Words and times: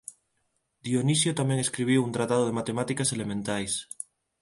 Dionisio 0.87 1.31
tamén 1.39 1.59
escribiu 1.61 1.99
un 2.03 2.15
tratado 2.17 2.43
de 2.45 2.57
matemáticas 2.59 3.09
elementais. 3.15 3.73